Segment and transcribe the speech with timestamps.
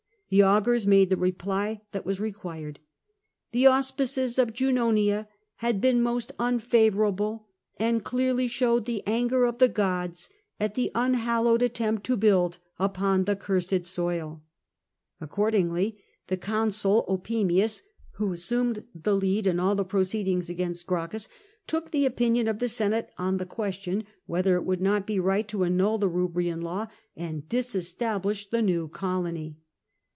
[0.31, 2.79] The augurs made the reply that was required:
[3.53, 9.67] ^'The auspices of Junonia had been most unfavourable, and clearly showed the anger of the
[9.67, 14.41] gods at the unhallo^'ed attempt to build upon the cursed soil."
[15.19, 17.81] Accordingly the Consul Opimitis,
[18.11, 21.27] who assumed the lead in all the proceedings against Gracchus,
[21.67, 25.45] took the opinion of the Senate on the question whether it would not be right
[25.49, 26.87] to annul the Eubrian law
[27.17, 29.57] and disestablish the new colony.